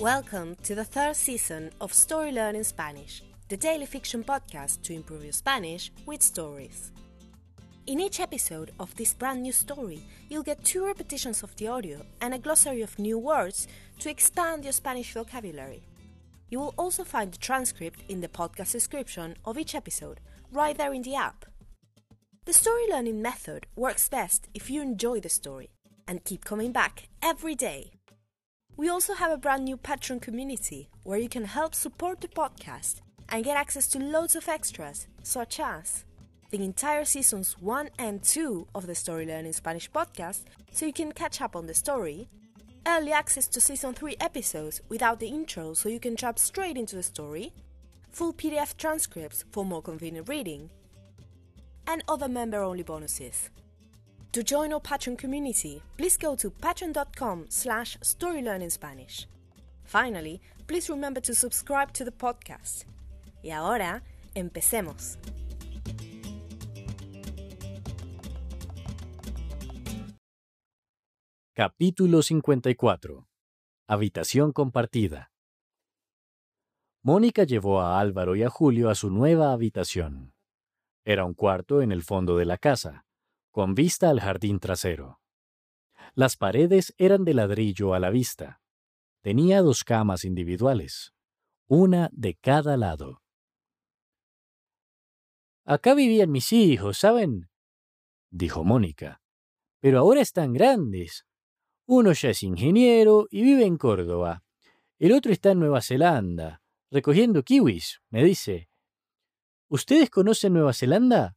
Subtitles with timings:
[0.00, 5.24] Welcome to the third season of Story Learning Spanish, the daily fiction podcast to improve
[5.24, 6.90] your Spanish with stories.
[7.86, 10.00] In each episode of this brand new story,
[10.30, 13.68] you'll get two repetitions of the audio and a glossary of new words
[13.98, 15.82] to expand your Spanish vocabulary.
[16.48, 20.94] You will also find the transcript in the podcast description of each episode, right there
[20.94, 21.44] in the app.
[22.46, 25.68] The story learning method works best if you enjoy the story
[26.08, 27.99] and keep coming back every day.
[28.80, 33.02] We also have a brand new Patreon community where you can help support the podcast
[33.28, 36.06] and get access to loads of extras, such as
[36.48, 41.12] the entire seasons 1 and 2 of the Story Learning Spanish podcast, so you can
[41.12, 42.30] catch up on the story,
[42.86, 46.96] early access to season 3 episodes without the intro, so you can jump straight into
[46.96, 47.52] the story,
[48.10, 50.70] full PDF transcripts for more convenient reading,
[51.86, 53.50] and other member only bonuses.
[54.32, 59.26] To join our Patreon community, please go to patreon.com slash storylearningspanish.
[59.82, 62.84] Finally, please remember to subscribe to the podcast.
[63.42, 64.04] Y ahora,
[64.36, 65.18] empecemos.
[71.52, 73.26] Capítulo 54.
[73.88, 75.32] Habitación compartida.
[77.02, 80.34] Mónica llevó a Álvaro y a Julio a su nueva habitación.
[81.04, 83.04] Era un cuarto en el fondo de la casa,
[83.50, 85.20] con vista al jardín trasero.
[86.14, 88.60] Las paredes eran de ladrillo a la vista.
[89.22, 91.12] Tenía dos camas individuales,
[91.66, 93.22] una de cada lado.
[95.64, 97.48] Acá vivían mis hijos, ¿saben?
[98.30, 99.20] dijo Mónica.
[99.80, 101.26] Pero ahora están grandes.
[101.86, 104.42] Uno ya es ingeniero y vive en Córdoba.
[104.98, 108.68] El otro está en Nueva Zelanda, recogiendo kiwis, me dice.
[109.68, 111.36] ¿Ustedes conocen Nueva Zelanda?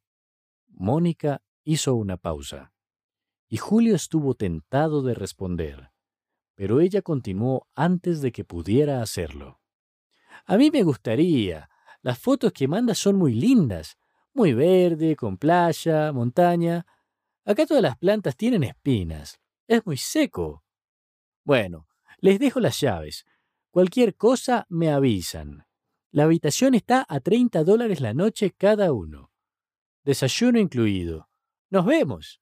[0.67, 2.73] Mónica hizo una pausa.
[3.47, 5.91] Y Julio estuvo tentado de responder,
[6.55, 9.59] pero ella continuó antes de que pudiera hacerlo.
[10.45, 11.69] A mí me gustaría.
[12.01, 13.97] Las fotos que manda son muy lindas.
[14.33, 16.85] Muy verde, con playa, montaña.
[17.45, 19.39] Acá todas las plantas tienen espinas.
[19.67, 20.63] Es muy seco.
[21.43, 21.87] Bueno,
[22.17, 23.25] les dejo las llaves.
[23.69, 25.65] Cualquier cosa me avisan.
[26.11, 29.31] La habitación está a 30 dólares la noche cada uno.
[30.03, 31.29] Desayuno incluido.
[31.73, 32.39] Nos vemos.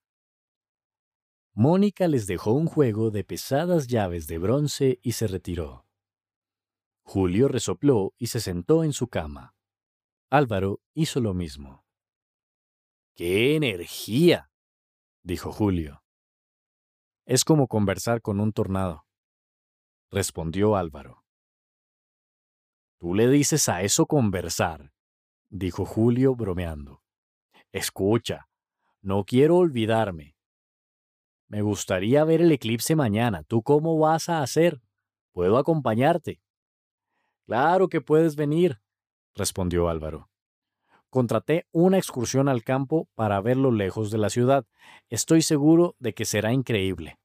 [1.53, 5.88] Mónica les dejó un juego de pesadas llaves de bronce y se retiró.
[7.03, 9.56] Julio resopló y se sentó en su cama.
[10.30, 11.86] Álvaro hizo lo mismo.
[13.16, 14.52] ¡Qué energía!
[15.24, 16.03] dijo Julio.
[17.25, 19.08] Es como conversar con un tornado,
[20.12, 21.24] respondió Álvaro.
[23.00, 24.91] Tú le dices a eso conversar,
[25.50, 27.02] dijo Julio bromeando.
[27.72, 28.51] Escucha,
[29.02, 30.36] no quiero olvidarme.
[31.48, 33.44] Me gustaría ver el eclipse mañana.
[33.44, 34.82] ¿Tú cómo vas a hacer?
[35.34, 36.42] ¿Puedo acompañarte?
[37.46, 38.80] Claro que puedes venir,
[39.36, 40.30] respondió Álvaro.
[41.10, 44.66] Contraté una excursión al campo para verlo lejos de la ciudad.
[45.10, 47.18] Estoy seguro de que será increíble.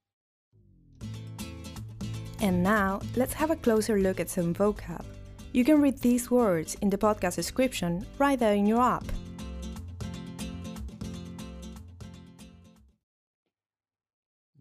[2.40, 5.04] And now, let's have a closer look at some vocab.
[5.52, 9.04] You can read these words in the podcast description right there in your app.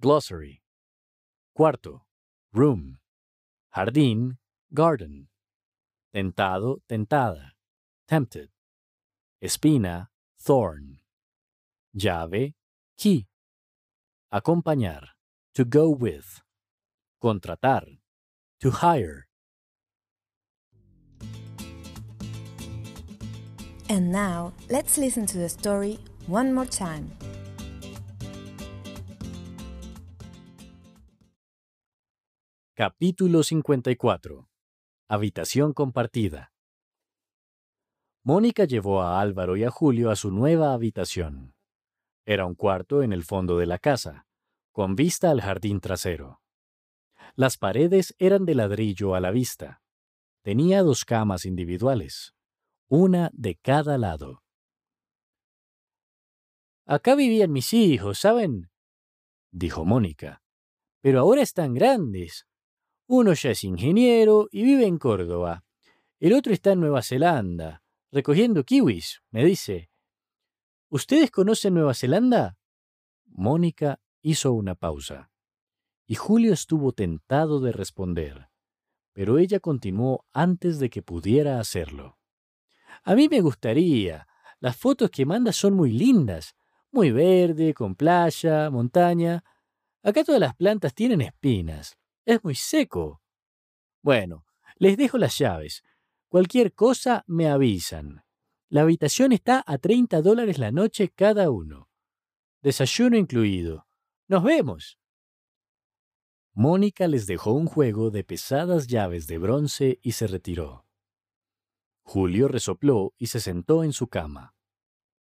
[0.05, 0.61] Glossary.
[1.57, 2.01] Cuarto.
[2.53, 2.99] Room.
[3.75, 4.37] Jardín.
[4.71, 5.29] Garden.
[6.13, 7.53] Tentado, tentada.
[8.07, 8.49] Tempted.
[9.41, 10.09] Espina.
[10.39, 10.99] Thorn.
[11.95, 12.53] Llave.
[12.99, 13.25] Key.
[14.31, 15.07] Acompañar.
[15.55, 16.39] To go with.
[17.19, 17.97] Contratar.
[18.59, 19.25] To hire.
[23.89, 27.09] And now, let's listen to the story one more time.
[32.77, 34.49] Capítulo 54.
[35.07, 36.51] Habitación compartida.
[38.21, 41.55] Mónica llevó a Álvaro y a Julio a su nueva habitación.
[42.25, 44.27] Era un cuarto en el fondo de la casa,
[44.73, 46.41] con vista al jardín trasero.
[47.37, 49.81] Las paredes eran de ladrillo a la vista.
[50.41, 52.35] Tenía dos camas individuales,
[52.89, 54.43] una de cada lado.
[56.85, 58.69] Acá vivían mis hijos, ¿saben?
[59.53, 60.43] dijo Mónica.
[60.99, 62.45] Pero ahora están grandes.
[63.07, 65.63] Uno ya es ingeniero y vive en Córdoba.
[66.19, 69.89] El otro está en Nueva Zelanda, recogiendo kiwis, me dice.
[70.89, 72.57] ¿Ustedes conocen Nueva Zelanda?
[73.25, 75.29] Mónica hizo una pausa.
[76.07, 78.49] Y Julio estuvo tentado de responder,
[79.13, 82.17] pero ella continuó antes de que pudiera hacerlo.
[83.03, 84.27] A mí me gustaría.
[84.59, 86.55] Las fotos que manda son muy lindas.
[86.91, 89.43] Muy verde, con playa, montaña.
[90.01, 91.97] Acá todas las plantas tienen espinas.
[92.25, 93.21] Es muy seco.
[94.01, 94.45] Bueno,
[94.77, 95.83] les dejo las llaves.
[96.27, 98.23] Cualquier cosa me avisan.
[98.69, 101.89] La habitación está a 30 dólares la noche cada uno.
[102.61, 103.87] Desayuno incluido.
[104.27, 104.99] Nos vemos.
[106.53, 110.87] Mónica les dejó un juego de pesadas llaves de bronce y se retiró.
[112.01, 114.55] Julio resopló y se sentó en su cama.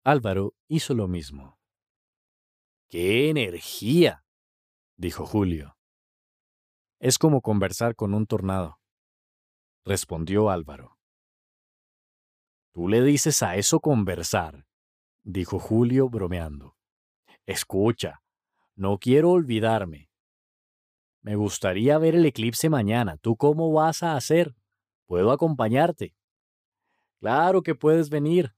[0.03, 1.59] Álvaro hizo lo mismo.
[2.89, 4.25] ¡Qué energía!
[4.97, 5.78] dijo Julio.
[6.99, 8.79] Es como conversar con un tornado,
[9.85, 10.97] respondió Álvaro.
[12.73, 14.65] Tú le dices a eso conversar,
[15.23, 16.75] dijo Julio bromeando.
[17.45, 18.21] Escucha,
[18.75, 20.09] no quiero olvidarme.
[21.21, 23.17] Me gustaría ver el eclipse mañana.
[23.17, 24.55] ¿Tú cómo vas a hacer?
[25.05, 26.15] ¿Puedo acompañarte?
[27.19, 28.53] Claro que puedes venir,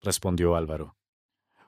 [0.00, 0.96] respondió Álvaro.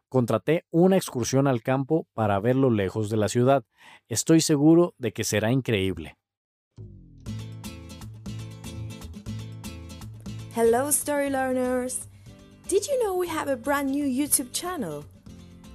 [0.08, 3.64] Contraté una excursión al campo para verlo lejos de la ciudad.
[4.08, 6.16] Estoy seguro de que será increíble.
[10.56, 12.06] Hello, story learners!
[12.68, 15.04] Did you know we have a brand new YouTube channel?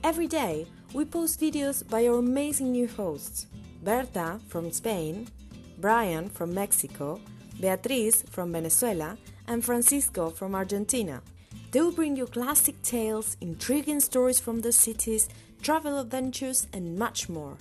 [0.04, 3.48] Every day, we post videos by our amazing new hosts.
[3.84, 5.28] Berta from Spain,
[5.80, 7.20] Brian from Mexico,
[7.60, 9.18] Beatriz from Venezuela,
[9.48, 11.22] and Francisco from Argentina.
[11.72, 15.30] They will bring you classic tales, intriguing stories from the cities,
[15.62, 17.58] travel adventures, and much more.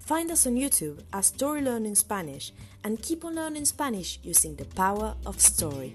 [0.00, 2.52] Find us on YouTube as Story Learning Spanish
[2.82, 5.94] and keep on learning Spanish using the power of story.